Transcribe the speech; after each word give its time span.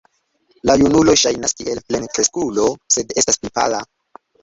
La 0.69 0.75
junulo 0.83 1.15
ŝajnas 1.25 1.55
kiel 1.61 1.83
plenkreskulo, 1.91 2.69
sed 2.99 3.17
estas 3.25 3.43
pli 3.45 3.57
pala. 3.63 3.89